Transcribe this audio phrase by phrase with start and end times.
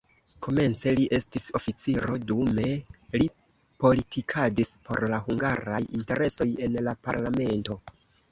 [0.45, 2.63] Komence li estis oficiro, dume
[3.23, 3.27] li
[3.85, 7.79] politikadis por la hungaraj interesoj en la parlamento.